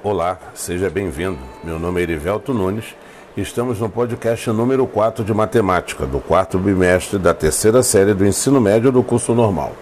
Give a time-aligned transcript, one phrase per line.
[0.00, 1.40] Olá, seja bem-vindo.
[1.64, 2.84] Meu nome é Erivelto Nunes
[3.36, 8.24] e estamos no podcast número 4 de Matemática, do quarto bimestre da terceira série do
[8.24, 9.72] ensino médio do curso normal.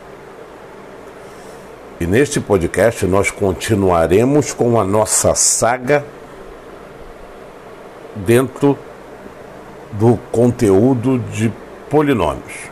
[2.01, 6.03] E neste podcast nós continuaremos com a nossa saga
[8.15, 8.79] dentro
[9.93, 11.53] do conteúdo de
[11.91, 12.71] polinômios.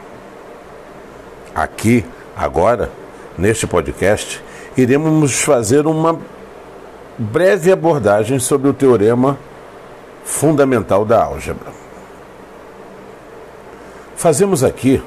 [1.54, 2.90] Aqui, agora,
[3.36, 4.42] neste podcast,
[4.78, 6.18] iremos fazer uma
[7.18, 9.38] breve abordagem sobre o teorema
[10.24, 11.72] fundamental da álgebra.
[14.16, 15.02] Fazemos aqui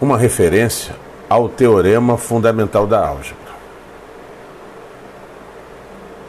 [0.00, 0.94] uma referência
[1.28, 3.50] ao teorema fundamental da álgebra.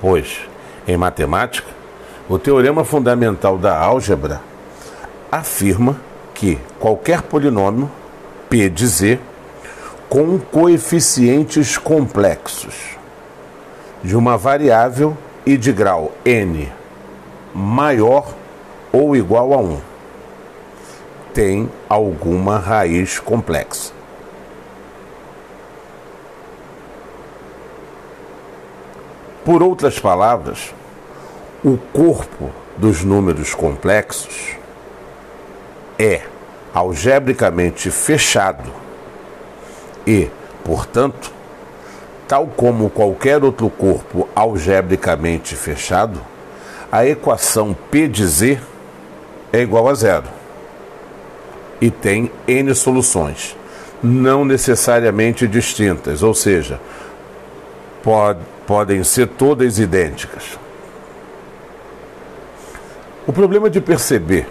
[0.01, 0.41] Pois,
[0.87, 1.67] em matemática,
[2.27, 4.41] o teorema fundamental da álgebra
[5.31, 5.95] afirma
[6.33, 7.89] que qualquer polinômio
[8.49, 9.19] P de Z
[10.09, 13.00] com coeficientes complexos
[14.03, 15.15] de uma variável
[15.45, 16.71] e de grau n
[17.53, 18.33] maior
[18.91, 19.81] ou igual a 1
[21.33, 23.93] tem alguma raiz complexa.
[29.45, 30.73] Por outras palavras,
[31.63, 34.55] o corpo dos números complexos
[35.97, 36.21] é
[36.73, 38.71] algebricamente fechado
[40.05, 40.29] e,
[40.63, 41.31] portanto,
[42.31, 46.21] tal como qualquer outro corpo algebricamente fechado,
[46.89, 48.57] a equação P de Z
[49.51, 50.27] é igual a zero
[51.81, 53.53] e tem N soluções,
[54.01, 56.79] não necessariamente distintas, ou seja,
[58.01, 60.57] pod podem ser todas idênticas.
[63.27, 64.47] O problema de perceber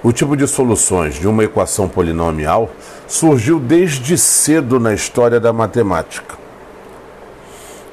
[0.00, 2.70] o tipo de soluções de uma equação polinomial
[3.08, 6.39] surgiu desde cedo na história da matemática.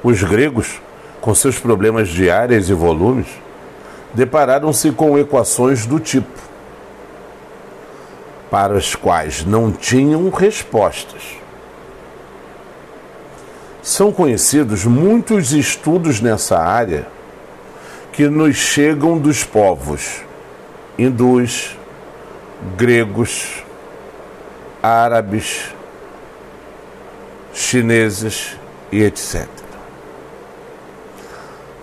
[0.02, 0.80] Os gregos,
[1.20, 3.26] com seus problemas de áreas e volumes,
[4.14, 6.38] depararam-se com equações do tipo,
[8.50, 11.36] para as quais não tinham respostas.
[13.82, 17.06] São conhecidos muitos estudos nessa área
[18.12, 20.22] que nos chegam dos povos
[20.98, 21.78] hindus,
[22.76, 23.62] gregos,
[24.82, 25.72] árabes,
[27.54, 28.56] chineses
[28.90, 29.46] e etc.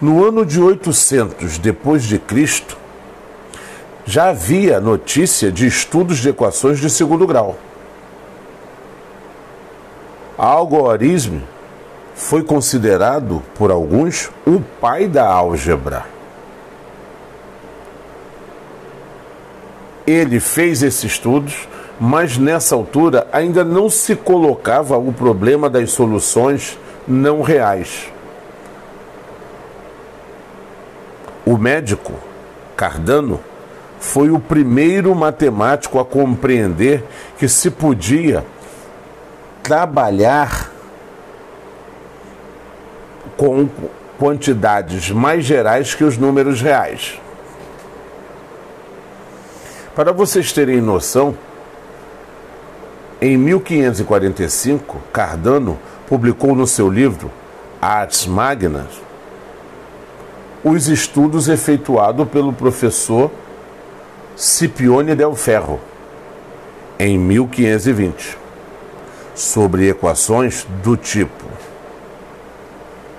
[0.01, 2.77] No ano de 800 depois de Cristo,
[4.05, 7.55] já havia notícia de estudos de equações de segundo grau.
[10.37, 11.41] Algoritmo
[12.13, 16.05] foi considerado por alguns o pai da álgebra.
[20.05, 21.67] Ele fez esses estudos,
[21.99, 26.77] mas nessa altura ainda não se colocava o problema das soluções
[27.07, 28.13] não reais.
[31.45, 32.13] O médico
[32.75, 33.39] Cardano
[33.99, 37.03] foi o primeiro matemático a compreender
[37.37, 38.43] que se podia
[39.61, 40.71] trabalhar
[43.37, 43.69] com
[44.17, 47.19] quantidades mais gerais que os números reais.
[49.95, 51.37] Para vocês terem noção,
[53.21, 57.31] em 1545, Cardano publicou no seu livro
[57.81, 59.05] Artes Magnas
[60.65, 63.29] os estudos efetuados pelo professor
[64.35, 65.79] Scipione del Ferro,
[66.97, 68.35] em 1520,
[69.35, 71.45] sobre equações do tipo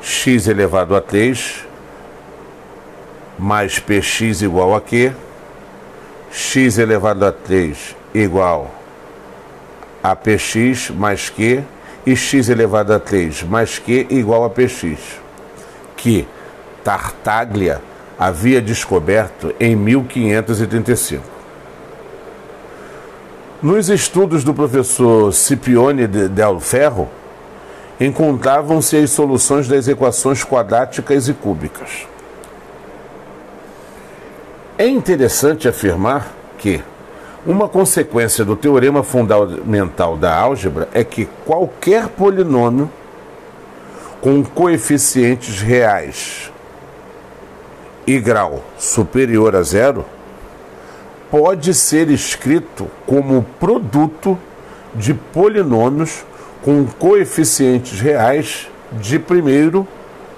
[0.02, 1.64] x elevado a 3
[3.38, 5.12] mais px igual a q,
[6.32, 8.74] x elevado a 3 igual
[10.02, 11.62] a px mais q
[12.04, 14.96] e x elevado a 3 mais q igual a px,
[15.96, 16.26] que
[16.86, 17.82] Tartaglia
[18.16, 21.20] havia descoberto em 1535.
[23.60, 27.08] Nos estudos do professor Scipione del Ferro,
[27.98, 32.06] encontravam-se as soluções das equações quadráticas e cúbicas.
[34.78, 36.80] É interessante afirmar que
[37.44, 42.88] uma consequência do teorema fundamental da álgebra é que qualquer polinômio
[44.20, 46.52] com coeficientes reais
[48.06, 50.04] e grau superior a zero
[51.30, 54.38] pode ser escrito como produto
[54.94, 56.24] de polinômios
[56.62, 59.86] com coeficientes reais de primeiro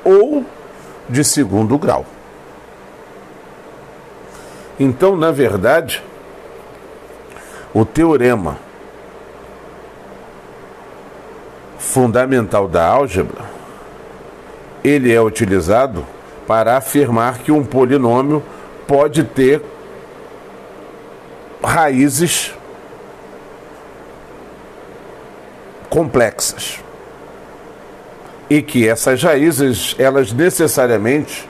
[0.03, 0.45] ou
[1.09, 2.07] de segundo grau.
[4.81, 6.03] Então, na verdade,
[7.75, 8.59] o teorema
[11.79, 13.45] fundamental da álgebra
[14.85, 16.05] ele é utilizado
[16.49, 18.43] para afirmar que um polinômio
[18.87, 19.63] pode ter
[21.63, 22.55] raízes
[25.91, 26.83] complexas
[28.49, 31.47] e que essas raízes elas necessariamente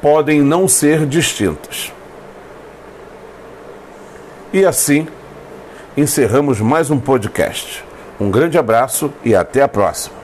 [0.00, 1.92] podem não ser distintas.
[4.50, 5.06] E assim
[5.94, 7.84] encerramos mais um podcast.
[8.18, 10.19] Um grande abraço e até a próxima.